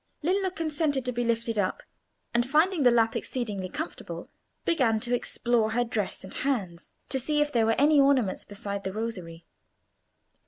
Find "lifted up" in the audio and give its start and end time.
1.23-1.83